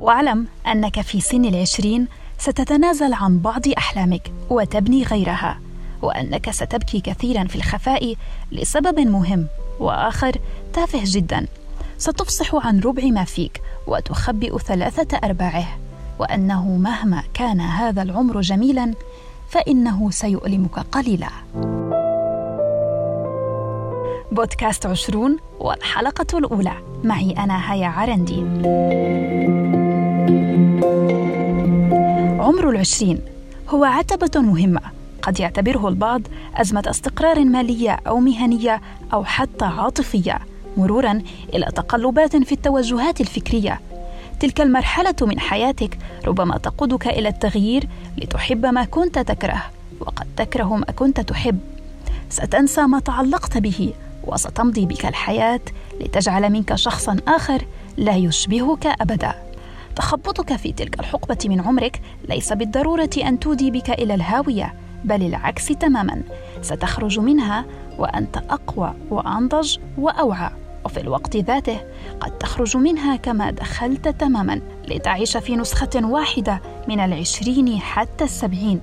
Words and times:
واعلم 0.00 0.46
أنك 0.66 1.00
في 1.00 1.20
سن 1.20 1.44
العشرين 1.44 2.08
ستتنازل 2.38 3.14
عن 3.14 3.38
بعض 3.38 3.68
أحلامك 3.78 4.32
وتبني 4.50 5.02
غيرها 5.02 5.58
وأنك 6.02 6.50
ستبكي 6.50 7.00
كثيرا 7.00 7.44
في 7.44 7.56
الخفاء 7.56 8.14
لسبب 8.52 9.00
مهم 9.00 9.46
وآخر 9.80 10.32
تافه 10.72 11.00
جدا. 11.04 11.46
ستفصح 11.98 12.66
عن 12.66 12.80
ربع 12.80 13.04
ما 13.04 13.24
فيك 13.24 13.62
وتخبئ 13.86 14.58
ثلاثة 14.58 15.18
أرباعه 15.24 15.78
وأنه 16.18 16.76
مهما 16.76 17.22
كان 17.34 17.60
هذا 17.60 18.02
العمر 18.02 18.40
جميلا 18.40 18.94
فإنه 19.48 20.10
سيؤلمك 20.10 20.78
قليلا. 20.78 21.28
بودكاست 24.32 24.86
عشرون 24.86 25.36
والحلقة 25.60 26.38
الأولى. 26.38 26.72
معي 27.04 27.30
أنا 27.30 27.72
هيا 27.72 27.86
عرندي. 27.86 28.40
عمر 32.40 32.70
العشرين 32.70 33.20
هو 33.68 33.84
عتبة 33.84 34.40
مهمة. 34.40 34.80
قد 35.22 35.40
يعتبره 35.40 35.88
البعض 35.88 36.22
أزمة 36.54 36.82
استقرار 36.86 37.44
مالية 37.44 38.00
أو 38.06 38.20
مهنية 38.20 38.80
أو 39.12 39.24
حتى 39.24 39.64
عاطفية 39.64 40.38
مرورا 40.76 41.22
إلى 41.54 41.66
تقلبات 41.66 42.36
في 42.36 42.52
التوجهات 42.52 43.20
الفكرية. 43.20 43.80
تلك 44.40 44.60
المرحلة 44.60 45.14
من 45.22 45.40
حياتك 45.40 45.98
ربما 46.26 46.58
تقودك 46.58 47.06
إلى 47.06 47.28
التغيير 47.28 47.88
لتحب 48.18 48.66
ما 48.66 48.84
كنت 48.84 49.18
تكره 49.18 49.62
وقد 50.00 50.26
تكره 50.36 50.76
ما 50.76 50.86
كنت 50.86 51.20
تحب. 51.20 51.58
ستنسى 52.30 52.80
ما 52.80 52.98
تعلقت 53.00 53.58
به 53.58 53.92
وستمضي 54.24 54.86
بك 54.86 55.06
الحياة 55.06 55.60
لتجعل 56.00 56.50
منك 56.50 56.74
شخصا 56.74 57.16
آخر 57.28 57.66
لا 57.96 58.16
يشبهك 58.16 58.86
أبدا. 58.86 59.34
تخبطك 59.96 60.56
في 60.56 60.72
تلك 60.72 61.00
الحقبة 61.00 61.38
من 61.44 61.60
عمرك 61.60 62.00
ليس 62.28 62.52
بالضرورة 62.52 63.10
أن 63.24 63.38
تودي 63.38 63.70
بك 63.70 63.90
إلى 63.90 64.14
الهاوية 64.14 64.74
بل 65.04 65.22
العكس 65.22 65.66
تماما. 65.66 66.22
ستخرج 66.62 67.18
منها 67.18 67.64
وأنت 67.98 68.36
أقوى 68.36 68.94
وأنضج 69.10 69.78
وأوعى 69.98 70.50
وفي 70.84 71.00
الوقت 71.00 71.36
ذاته 71.36 71.80
قد 72.20 72.38
تخرج 72.38 72.76
منها 72.76 73.16
كما 73.16 73.50
دخلت 73.50 74.08
تماما 74.08 74.60
لتعيش 74.88 75.36
في 75.36 75.56
نسخة 75.56 76.00
واحدة 76.04 76.60
من 76.88 77.00
العشرين 77.00 77.78
حتى 77.80 78.24
السبعين. 78.24 78.80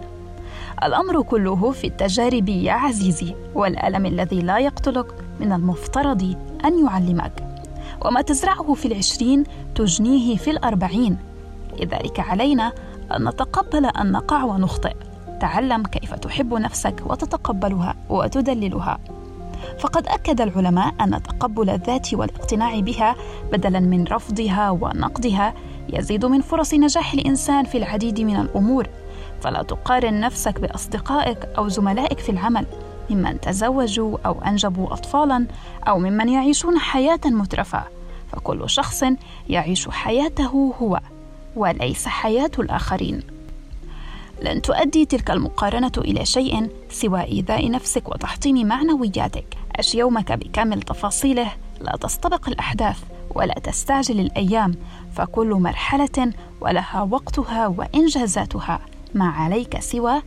الأمر 0.83 1.21
كله 1.21 1.71
في 1.71 1.87
التجارب 1.87 2.49
يا 2.49 2.73
عزيزي 2.73 3.35
والألم 3.55 4.05
الذي 4.05 4.41
لا 4.41 4.59
يقتلك 4.59 5.05
من 5.39 5.51
المفترض 5.51 6.35
أن 6.65 6.85
يعلمك. 6.85 7.31
وما 8.05 8.21
تزرعه 8.21 8.73
في 8.73 8.85
العشرين 8.85 9.43
تجنيه 9.75 10.37
في 10.37 10.51
الأربعين. 10.51 11.17
لذلك 11.79 12.19
علينا 12.19 12.73
أن 13.15 13.27
نتقبل 13.29 13.85
أن 13.85 14.11
نقع 14.11 14.43
ونخطئ. 14.43 14.93
تعلم 15.41 15.83
كيف 15.83 16.13
تحب 16.13 16.53
نفسك 16.53 17.03
وتتقبلها 17.05 17.95
وتدللها. 18.09 18.99
فقد 19.79 20.07
أكد 20.07 20.41
العلماء 20.41 20.93
أن 21.01 21.23
تقبل 21.23 21.69
الذات 21.69 22.13
والاقتناع 22.13 22.79
بها 22.79 23.15
بدلا 23.51 23.79
من 23.79 24.03
رفضها 24.03 24.69
ونقدها 24.69 25.53
يزيد 25.89 26.25
من 26.25 26.41
فرص 26.41 26.73
نجاح 26.73 27.13
الإنسان 27.13 27.65
في 27.65 27.77
العديد 27.77 28.21
من 28.21 28.35
الأمور. 28.35 28.87
فلا 29.41 29.63
تقارن 29.63 30.19
نفسك 30.19 30.59
بأصدقائك 30.59 31.49
أو 31.57 31.67
زملائك 31.67 32.19
في 32.19 32.29
العمل 32.29 32.65
ممن 33.09 33.41
تزوجوا 33.41 34.17
أو 34.25 34.41
أنجبوا 34.41 34.93
اطفالا 34.93 35.47
أو 35.87 35.99
ممن 35.99 36.29
يعيشون 36.29 36.79
حياة 36.79 37.19
مترفه 37.25 37.83
فكل 38.31 38.69
شخص 38.69 39.03
يعيش 39.49 39.89
حياته 39.89 40.73
هو 40.81 40.99
وليس 41.55 42.07
حياة 42.07 42.51
الآخرين. 42.59 43.23
لن 44.41 44.61
تؤدي 44.61 45.05
تلك 45.05 45.31
المقارنة 45.31 45.91
إلى 45.97 46.25
شيء 46.25 46.69
سوى 46.89 47.21
إيذاء 47.21 47.71
نفسك 47.71 48.09
وتحطيم 48.09 48.67
معنوياتك. 48.67 49.57
عش 49.79 49.95
يومك 49.95 50.31
بكامل 50.31 50.81
تفاصيله. 50.81 51.51
لا 51.81 51.97
تستبق 52.01 52.49
الأحداث 52.49 53.03
ولا 53.35 53.53
تستعجل 53.53 54.19
الأيام. 54.19 54.75
فكل 55.13 55.49
مرحلة 55.49 56.33
ولها 56.61 57.01
وقتها 57.01 57.67
وإنجازاتها. 57.67 58.79
ما 59.13 59.25
عليك 59.29 59.79
سوى 59.79 60.21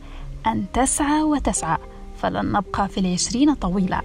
أن 0.47 0.65
تسعى 0.73 1.21
وتسعى 1.23 1.77
فلن 2.17 2.51
نبقى 2.51 2.87
في 2.89 2.99
العشرين 2.99 3.53
طويلة 3.53 4.01